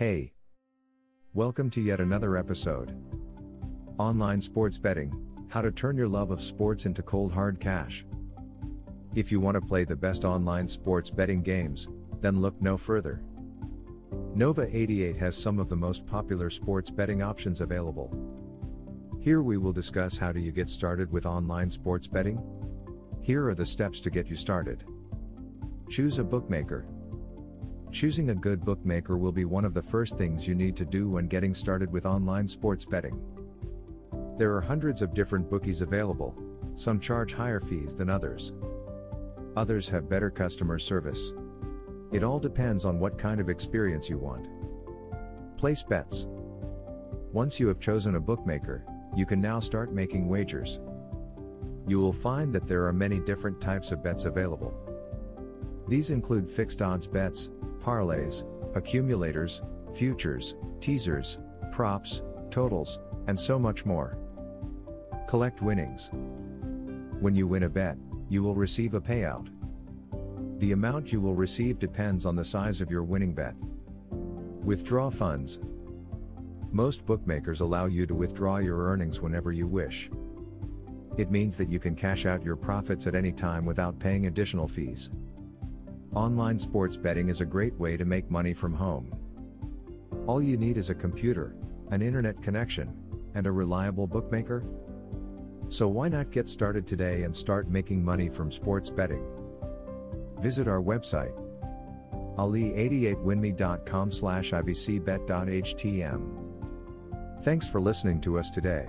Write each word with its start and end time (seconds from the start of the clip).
Hey! 0.00 0.32
Welcome 1.34 1.68
to 1.72 1.80
yet 1.82 2.00
another 2.00 2.38
episode. 2.38 2.96
Online 3.98 4.40
sports 4.40 4.78
betting 4.78 5.12
How 5.50 5.60
to 5.60 5.70
turn 5.70 5.98
your 5.98 6.08
love 6.08 6.30
of 6.30 6.40
sports 6.40 6.86
into 6.86 7.02
cold 7.02 7.32
hard 7.32 7.60
cash. 7.60 8.06
If 9.14 9.30
you 9.30 9.40
want 9.40 9.56
to 9.56 9.60
play 9.60 9.84
the 9.84 9.94
best 9.94 10.24
online 10.24 10.66
sports 10.68 11.10
betting 11.10 11.42
games, 11.42 11.86
then 12.22 12.40
look 12.40 12.58
no 12.62 12.78
further. 12.78 13.22
Nova 14.34 14.74
88 14.74 15.16
has 15.16 15.36
some 15.36 15.58
of 15.58 15.68
the 15.68 15.76
most 15.76 16.06
popular 16.06 16.48
sports 16.48 16.90
betting 16.90 17.20
options 17.20 17.60
available. 17.60 18.10
Here 19.20 19.42
we 19.42 19.58
will 19.58 19.74
discuss 19.74 20.16
how 20.16 20.32
do 20.32 20.40
you 20.40 20.50
get 20.50 20.70
started 20.70 21.12
with 21.12 21.26
online 21.26 21.68
sports 21.68 22.06
betting? 22.06 22.42
Here 23.20 23.46
are 23.50 23.54
the 23.54 23.66
steps 23.66 24.00
to 24.00 24.08
get 24.08 24.30
you 24.30 24.36
started. 24.36 24.82
Choose 25.90 26.18
a 26.18 26.24
bookmaker. 26.24 26.86
Choosing 27.92 28.30
a 28.30 28.34
good 28.34 28.64
bookmaker 28.64 29.18
will 29.18 29.32
be 29.32 29.44
one 29.44 29.64
of 29.64 29.74
the 29.74 29.82
first 29.82 30.16
things 30.16 30.46
you 30.46 30.54
need 30.54 30.76
to 30.76 30.84
do 30.84 31.08
when 31.08 31.26
getting 31.26 31.54
started 31.54 31.90
with 31.90 32.06
online 32.06 32.46
sports 32.46 32.84
betting. 32.84 33.20
There 34.38 34.54
are 34.54 34.60
hundreds 34.60 35.02
of 35.02 35.12
different 35.12 35.50
bookies 35.50 35.80
available, 35.80 36.34
some 36.76 37.00
charge 37.00 37.34
higher 37.34 37.60
fees 37.60 37.96
than 37.96 38.08
others. 38.08 38.52
Others 39.56 39.88
have 39.88 40.08
better 40.08 40.30
customer 40.30 40.78
service. 40.78 41.32
It 42.12 42.22
all 42.22 42.38
depends 42.38 42.84
on 42.84 43.00
what 43.00 43.18
kind 43.18 43.40
of 43.40 43.48
experience 43.48 44.08
you 44.08 44.18
want. 44.18 44.46
Place 45.56 45.82
bets. 45.82 46.28
Once 47.32 47.58
you 47.58 47.66
have 47.66 47.80
chosen 47.80 48.14
a 48.14 48.20
bookmaker, 48.20 48.84
you 49.16 49.26
can 49.26 49.40
now 49.40 49.58
start 49.58 49.92
making 49.92 50.28
wagers. 50.28 50.78
You 51.88 51.98
will 51.98 52.12
find 52.12 52.52
that 52.52 52.68
there 52.68 52.86
are 52.86 52.92
many 52.92 53.18
different 53.18 53.60
types 53.60 53.90
of 53.90 54.02
bets 54.02 54.26
available. 54.26 54.72
These 55.90 56.10
include 56.10 56.48
fixed 56.48 56.82
odds 56.82 57.08
bets, 57.08 57.50
parlays, 57.82 58.44
accumulators, 58.76 59.60
futures, 59.92 60.54
teasers, 60.80 61.40
props, 61.72 62.22
totals, 62.52 63.00
and 63.26 63.38
so 63.38 63.58
much 63.58 63.84
more. 63.84 64.16
Collect 65.26 65.60
winnings. 65.60 66.10
When 67.18 67.34
you 67.34 67.48
win 67.48 67.64
a 67.64 67.68
bet, 67.68 67.98
you 68.28 68.40
will 68.40 68.54
receive 68.54 68.94
a 68.94 69.00
payout. 69.00 69.48
The 70.60 70.70
amount 70.70 71.12
you 71.12 71.20
will 71.20 71.34
receive 71.34 71.80
depends 71.80 72.24
on 72.24 72.36
the 72.36 72.44
size 72.44 72.80
of 72.80 72.90
your 72.92 73.02
winning 73.02 73.34
bet. 73.34 73.56
Withdraw 74.62 75.10
funds. 75.10 75.58
Most 76.70 77.04
bookmakers 77.04 77.62
allow 77.62 77.86
you 77.86 78.06
to 78.06 78.14
withdraw 78.14 78.58
your 78.58 78.78
earnings 78.78 79.20
whenever 79.20 79.50
you 79.50 79.66
wish. 79.66 80.08
It 81.16 81.32
means 81.32 81.56
that 81.56 81.68
you 81.68 81.80
can 81.80 81.96
cash 81.96 82.26
out 82.26 82.44
your 82.44 82.54
profits 82.54 83.08
at 83.08 83.16
any 83.16 83.32
time 83.32 83.66
without 83.66 83.98
paying 83.98 84.26
additional 84.26 84.68
fees. 84.68 85.10
Online 86.14 86.58
sports 86.58 86.96
betting 86.96 87.28
is 87.28 87.40
a 87.40 87.46
great 87.46 87.78
way 87.78 87.96
to 87.96 88.04
make 88.04 88.28
money 88.28 88.52
from 88.52 88.74
home. 88.74 89.14
All 90.26 90.42
you 90.42 90.56
need 90.56 90.76
is 90.76 90.90
a 90.90 90.94
computer, 90.94 91.54
an 91.92 92.02
internet 92.02 92.42
connection, 92.42 92.92
and 93.36 93.46
a 93.46 93.52
reliable 93.52 94.08
bookmaker. 94.08 94.64
So 95.68 95.86
why 95.86 96.08
not 96.08 96.32
get 96.32 96.48
started 96.48 96.84
today 96.84 97.22
and 97.22 97.34
start 97.34 97.70
making 97.70 98.04
money 98.04 98.28
from 98.28 98.50
sports 98.50 98.90
betting? 98.90 99.24
Visit 100.40 100.66
our 100.66 100.82
website 100.82 101.36
ali88winmy.com 102.36 104.10
slash 104.10 104.50
ibcbet.htm. 104.50 106.22
Thanks 107.42 107.68
for 107.68 107.80
listening 107.80 108.20
to 108.22 108.38
us 108.38 108.50
today. 108.50 108.88